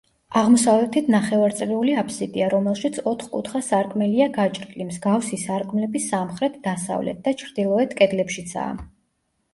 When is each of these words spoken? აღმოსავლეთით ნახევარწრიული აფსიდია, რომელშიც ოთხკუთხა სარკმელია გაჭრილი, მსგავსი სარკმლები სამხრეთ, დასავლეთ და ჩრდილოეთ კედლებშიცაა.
აღმოსავლეთით 0.39 1.09
ნახევარწრიული 1.15 1.93
აფსიდია, 2.03 2.47
რომელშიც 2.53 2.97
ოთხკუთხა 3.13 3.61
სარკმელია 3.67 4.29
გაჭრილი, 4.39 4.87
მსგავსი 4.89 5.39
სარკმლები 5.45 6.03
სამხრეთ, 6.09 6.59
დასავლეთ 6.69 7.21
და 7.29 7.35
ჩრდილოეთ 7.43 7.99
კედლებშიცაა. 8.01 8.75